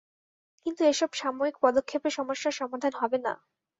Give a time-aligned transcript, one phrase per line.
[0.65, 3.33] কিন্তু এসব সাময়িক পদক্ষেপে সমস্যার সমাধান হবে না।